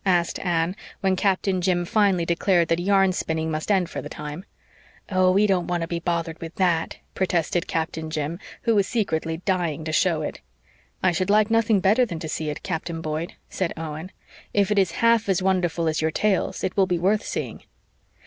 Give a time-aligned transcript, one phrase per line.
[0.07, 4.43] asked Anne, when Captain Jim finally declared that yarn spinning must end for the time.
[5.11, 9.43] "Oh, he don't want to be bothered with THAT," protested Captain Jim, who was secretly
[9.45, 10.41] dying to show it.
[11.03, 14.11] "I should like nothing better than to see it, Captain Boyd," said Owen.
[14.55, 17.61] "If it is half as wonderful as your tales it will be worth seeing."